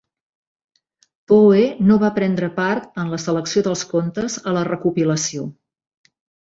Poe 1.31 1.67
no 1.91 1.99
va 2.05 2.11
prendre 2.17 2.51
part 2.57 2.99
en 3.05 3.13
la 3.15 3.23
selecció 3.27 3.67
dels 3.69 3.87
contes 3.95 4.43
a 4.53 4.59
la 4.59 4.69
recopilació. 4.75 5.51